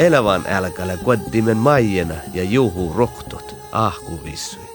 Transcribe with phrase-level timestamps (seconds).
[0.00, 4.70] Elävän älkällä kuoddimen maijena ja juhu rohtut ahkuvissui.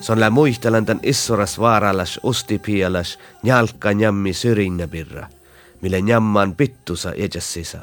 [0.00, 5.28] Se on lä muistelen tän issoras vaarallas ustipialas njalkka njammi syrjinnäpirra,
[5.82, 7.80] mille njamman pittusa edes sisä.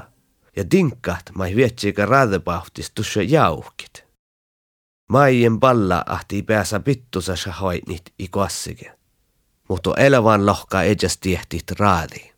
[0.56, 4.06] Ja tinkkaht mai vietsikä raadepahtis tussa jauhkit.
[5.10, 8.95] Maien palla ahti päässä pittusa shahoitnit ikuassike.
[9.68, 12.36] Mutta elävän lohka edes tiehtit raadiin.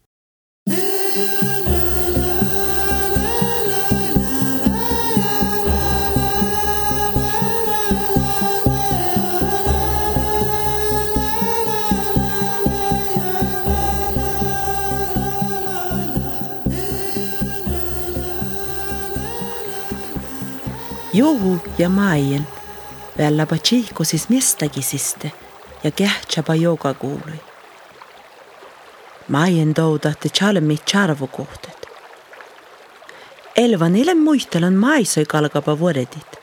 [21.13, 22.47] Juhu ja Maien
[23.17, 23.57] vällapa
[24.03, 25.31] siis miestagisiste
[25.87, 27.39] ja kähtsäpa joka kuului.
[29.27, 31.87] Maien toudahti chalmi charvukohtet.
[33.55, 36.39] Elvan ilem muistelan mai sai kalgaba vuoredit.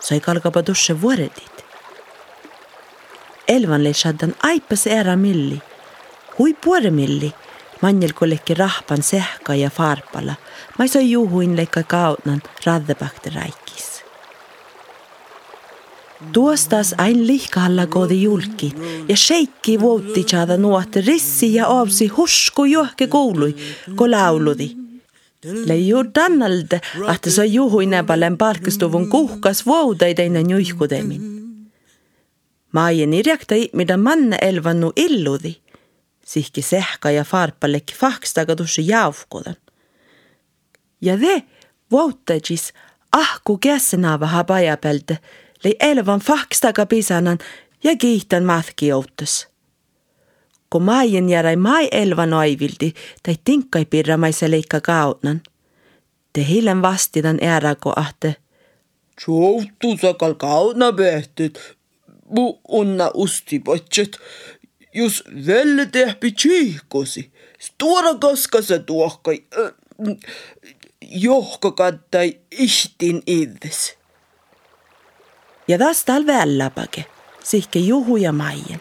[0.00, 1.64] Sai kalgaba dusse vuoredit.
[3.48, 5.62] Elvan lesaddan aipas ära milli.
[6.38, 7.34] Hui puore milli.
[7.82, 10.34] Manjel kollekki rahpan sehka ja farpala.
[10.78, 13.95] Ma sai juhuin leikka kautnan raddebakte räikis.
[16.32, 18.74] Tuostas ain lihkalla koodi julki
[19.08, 23.56] ja sheikki vuotti tšada nuotte rissi ja aavsi husku johke koului,
[23.96, 24.76] ko lauludi.
[25.44, 31.22] Leiu tannalde, ahte sa juhuine palen palkastuvun kuhkas vuodaid ennen juihkudemin.
[32.72, 35.52] Maien irjaktai, mida manne elvannu illudi,
[36.24, 39.56] sihki sehka ja farpalekki fahkstaga tussi jaufkudan.
[41.00, 41.42] Ja ve
[41.90, 42.72] vuotajis
[43.12, 45.18] ahku kässenava habaja pelte,
[45.66, 47.38] lei elvan fakstaga pisanan
[47.84, 49.48] ja kiihtan mathki joutus.
[50.70, 52.92] Kun maien järai mai elvan aivildi,
[53.22, 55.42] tai tinkkai pirramaise leikka kautnan.
[56.32, 58.36] Te hiljem vastidan äärako ahte.
[59.26, 61.58] Joutusakal kautna pehtit,
[62.28, 64.18] mu unna ustipotset,
[64.94, 70.16] jos velle tehpi tsiihkosi, stora kaskase tuohkai, äh,
[71.02, 73.96] johkakattai ihtin iddes
[75.68, 77.04] ja taas tal vällapage,
[77.42, 78.80] sihke juhu ja maien.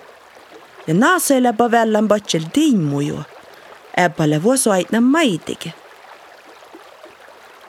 [0.87, 3.19] Ja naaseläpä vällän patsel tiimmuju,
[3.99, 5.73] äppäle vuosu aitna maitige.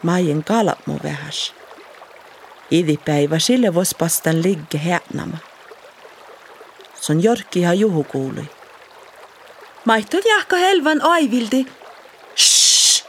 [0.03, 1.55] Maien kalat mu vähäs.
[2.71, 5.37] Idipäivä sille vuos pastan ligge häänämä.
[7.01, 8.51] Se on Jorkkiha juhu kuului.
[9.85, 11.67] Maitton jahka helvan aivildi.
[12.37, 13.05] Shh!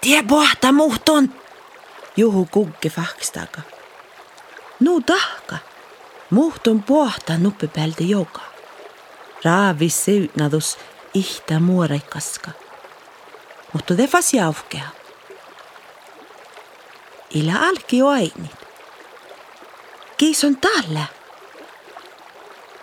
[0.00, 1.34] Tie pohta muhton!
[2.16, 3.77] Juhu kugge fahkstaga.
[4.80, 5.56] Nu tahka.
[6.30, 8.40] Muhtun puhta nuppipälde joka.
[9.44, 10.78] Raavis seutnadus
[11.14, 12.50] ihtä muoreikaska.
[13.72, 14.88] Mutta defas jauhkea.
[17.30, 18.56] Ila alki ainit.
[20.16, 21.00] Kiis on talle.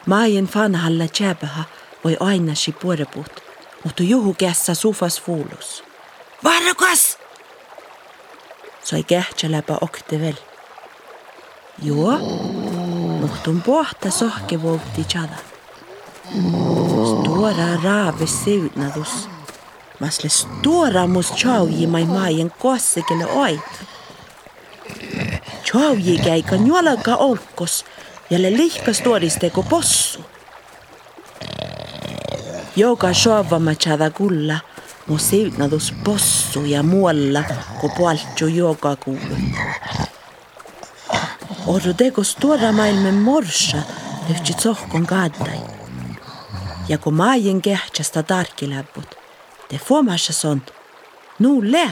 [0.06, 1.64] Maien fanhalla tjäpähä
[2.04, 3.44] voi aina si puorepuut,
[3.84, 5.84] mutta juhu kässä sufas fuulus.
[6.44, 7.18] Varakas!
[8.84, 10.34] Sai kähtsä läpä oktevel.
[11.84, 12.18] Joo,
[13.22, 15.36] muhtun pohta sohke vuotti tjada.
[17.06, 19.30] Stora raave seutnadus.
[20.00, 23.72] Masle stora mus tjauji mai maien kossekele oit.
[25.64, 27.86] Tjauji käika njolaka olkos
[28.30, 30.26] ja le lihkas tuodisteko possu.
[32.76, 34.60] Joka sovama tjada kulla,
[35.08, 37.44] mu seutnadus possu ja muolla,
[37.82, 39.36] ko puoltju joka kuulu.
[41.68, 43.78] Orrudego stora maailman morsa
[44.30, 45.60] lyhtsi tsohkon kaadai.
[46.88, 49.16] Ja kun maajen kehtsästä tarkiläpput,
[49.70, 50.62] te fuomassa son,
[51.40, 51.90] nuu le.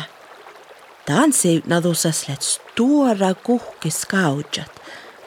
[1.05, 4.81] Tansi nadusas let stora kuhkis kaudjat,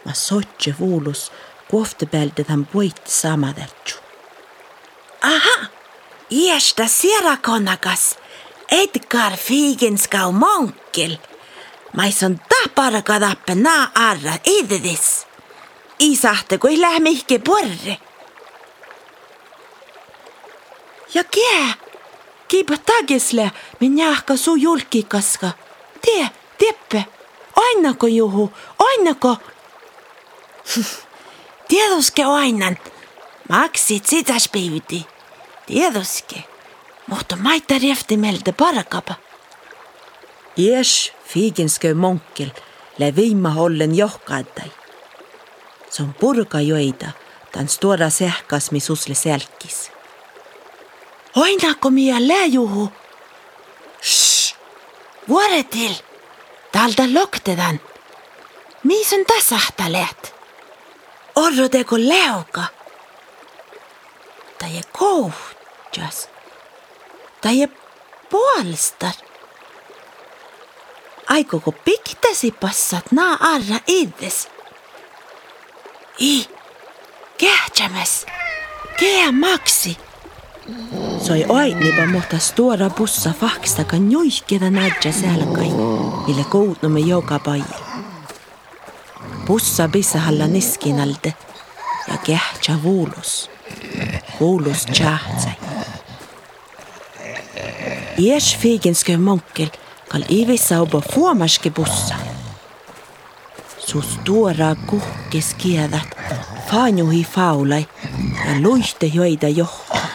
[0.05, 1.33] ma sotje vuulus
[1.71, 3.97] kuoftepäldet hän puitti samadertsu.
[5.23, 5.67] Aha,
[6.31, 8.19] iästä sierakonakas,
[8.71, 11.17] Edgar Figenskau Monkel.
[11.97, 15.27] Mais on tahparaga tappe naa arra ededes.
[15.99, 17.99] Isahte kui lähme ihke porre.
[21.15, 21.75] Ja kää,
[22.49, 25.51] kiipa tagisle minjahka su julkikaska.
[26.03, 27.05] Tie, teppe,
[27.57, 29.37] ainako juhu, ainako.
[31.69, 32.77] Tiedoske ainan,
[33.49, 35.07] maksit sitäs päiviti.
[35.67, 36.45] Tiedoske,
[37.07, 39.26] mutta maita riefti meiltä parakapa.
[40.59, 42.51] Ies fiigenskö monkel
[42.99, 44.71] le viima ollen johkaattai.
[45.91, 47.07] Se on purka joita,
[47.53, 49.91] tan stora sähkas, mis usle selkis.
[51.37, 52.93] Oinako minä läjuhu?
[54.03, 54.57] Shh!
[55.29, 55.95] Vuoretil!
[56.73, 57.81] Täältä loktedan.
[58.83, 59.25] Mis on
[59.89, 60.35] läht?
[61.37, 62.65] Orro teko leuka.
[64.59, 66.29] Tai kohtjas.
[67.41, 67.69] Tai
[68.31, 69.13] puolstar.
[71.29, 74.49] Aikoko piktasi passat naa arra iddes?
[76.21, 76.47] I,
[77.39, 78.27] kähtsämäs.
[79.01, 79.97] Kää maksi.
[81.27, 85.69] Soi oitnipa mutta stora bussa fakstaka njuihkeda nadja selkai,
[86.27, 87.65] mille koutnumme joka pai.
[89.47, 91.35] Bussa bissahalla niskinalde
[92.09, 93.51] ja kähtsä vuulus.
[94.41, 95.51] Vuulus tjähtsä.
[98.19, 99.69] Ies figenskö monkel
[100.09, 102.15] kal ivissa obo fuomaske bussa.
[103.79, 106.17] Su stora kuhkes kiedät,
[106.71, 107.87] faanjuhi faulai
[108.47, 110.07] ja luiste joida johtaa.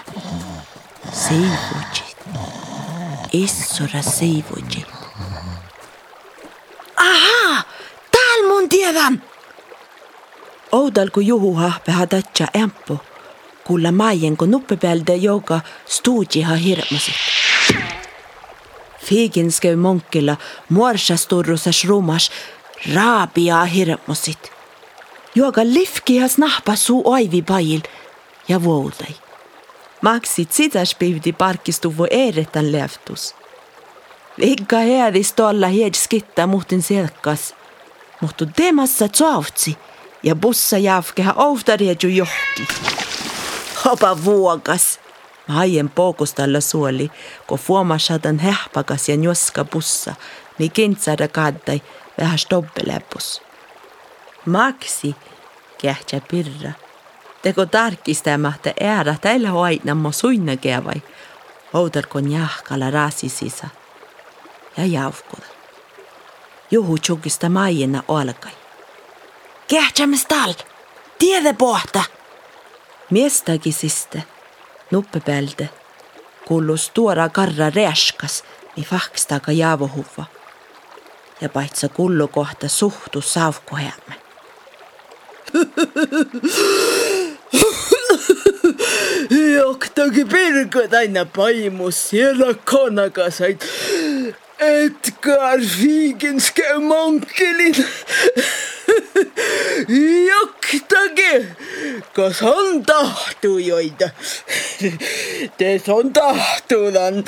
[1.14, 2.04] Seivujit.
[3.34, 4.88] Issora seivujit.
[6.98, 7.64] Aha!
[8.12, 9.24] Tääl mun tiedän!
[10.72, 12.98] Oudal kun juhuhahpe hadatja empo,
[13.64, 17.16] kulla maien kun nuppepelde joka stuudiha hirmasit.
[19.12, 20.38] Figinskö monkkilla
[20.70, 22.32] muorsasturrusas rumas
[22.94, 24.52] raabia hirmusit.
[25.36, 27.82] Joka lifkihas nahpa suu oivi pajil
[28.48, 29.16] ja vuodai.
[30.02, 33.36] Maksit sitäs pivdi parkistuvo eretän leftus.
[34.40, 37.56] Vigga headis tolla hed skitta muhtin selkas.
[38.22, 39.78] Mutta temassa tsoavtsi
[40.24, 42.68] ja bussa jafkeha ouftariedju johki.
[43.86, 45.00] Hopa vuokas.
[45.52, 47.12] Haien poukustalla suoli,
[47.48, 50.14] kun fuomasatan hehpakas ja njoska bussa,
[50.58, 51.82] niin kintsada kaddai
[52.20, 53.42] vähän stoppelepus.
[54.46, 55.16] Maksi,
[55.82, 56.72] kähtsä pirra.
[57.42, 61.02] Teko tarkistamahta äära tällä hoidnamma suinna kävai.
[61.74, 63.68] Outalkon jahkala rasisisa.
[64.78, 65.46] Ja jaufkuda.
[66.72, 68.52] Juhu tjukista maijena alkai.
[69.68, 70.54] Kähtsämäs tal!
[71.20, 72.04] Tiedä pohta!
[73.10, 74.24] Miestagisiste,
[74.92, 75.70] nuppepelde,
[76.48, 78.44] kullus tuora karra reaskas,
[78.76, 80.26] niin fakstaka jaavohuva.
[81.42, 84.16] Ja paitsa kullu kohta suhtu saavkuheamme.
[89.56, 93.66] Johtagi pirgad aina paimus siellä konakasait.
[94.60, 97.76] Edgar Figenske monkelin.
[100.28, 101.48] Johtagi,
[102.14, 104.10] kas on tahtu joida?
[105.58, 107.24] Tees on tahtudan.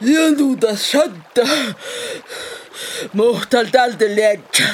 [0.00, 1.48] Ja nuudas satta.
[3.12, 4.64] Mohtal tältä lietsä.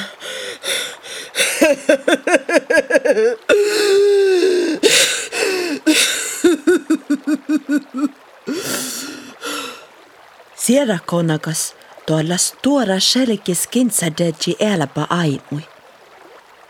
[10.55, 11.76] Sierakonakas
[12.07, 15.63] tuollas tuora selkis kintsädeji eläpä aimui.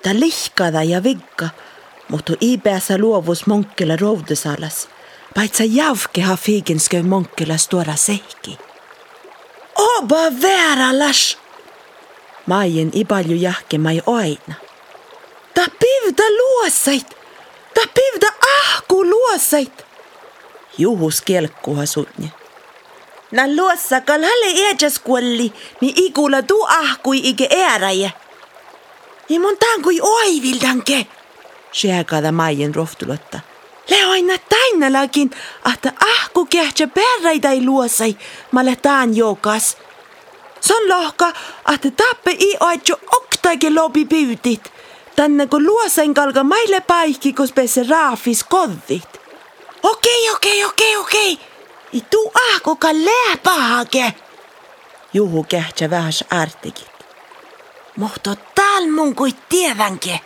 [0.03, 1.49] Ta lihkada ja vigga,
[2.09, 4.89] mutta ipässä luovus monkkilla roudesalas.
[5.35, 8.57] Paitsa javkeha figenskö monkkilla tuora sehki.
[9.75, 11.37] Oba vääräläs!
[12.45, 14.55] Maien ibalju jahkemai aina.
[15.53, 17.17] Ta pivda luosait!
[17.73, 18.27] Ta pivda
[18.59, 19.85] ahku luosait!
[20.77, 22.36] Juhus kelkkuha sunni.
[23.31, 28.11] Nä luossa kal halle eejas kuolli, niin ikulla tuu ahkui ike ääräjä.
[29.29, 31.07] Ja mun tankui oivildanke,
[31.71, 33.39] syökada maien rohtulotta.
[33.89, 35.31] Le aina tainalakin,
[35.73, 38.17] että ahku kähtsä perreitä ei luosai,
[38.51, 39.77] mä taan jokas.
[40.61, 41.33] Se on lohka,
[41.73, 44.71] että tappe i oitjo oktaike lobi pyytit.
[45.15, 49.21] Tänne kun luosain kalka maille paikki, kun pese raafis kodit.
[49.83, 51.39] Okei, okei, okei, okei.
[51.91, 54.13] I tuu ahkuka lääpahake.
[55.13, 57.05] Juhu kähtsä vähäs ärtikit.
[57.97, 60.19] Mutta tääl mun kui tiedänke.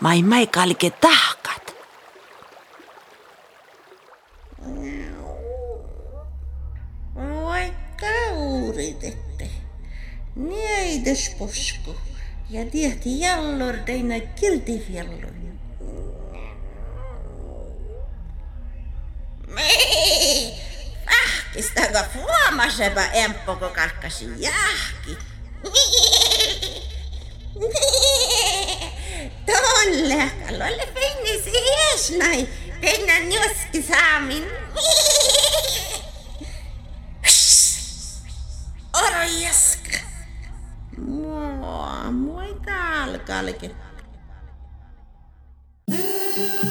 [0.00, 1.76] Mai mai kalke tahkat.
[7.44, 9.50] Vaikka uritette.
[10.36, 11.96] Nieides posku.
[12.50, 13.20] Ja tiehti
[21.62, 25.18] sitä kun huomasepä emppo, kun karkkasi jahki.
[29.46, 32.48] Tuon lähkalolle pinni siis näin.
[32.80, 34.46] Pinnan juski saamin.
[39.06, 39.98] Orjaska.
[40.98, 43.18] Mua, moi täällä
[46.38, 46.65] you.